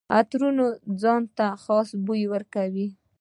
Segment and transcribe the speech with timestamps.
[0.17, 0.65] عطرونه
[1.01, 2.87] ځان ته خاص بوی ورکوي.